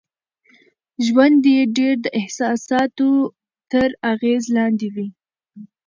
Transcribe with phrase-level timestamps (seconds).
[1.05, 3.09] ژوند يې ډېر د احساساتو
[3.71, 5.07] تر اغېز لاندې وي.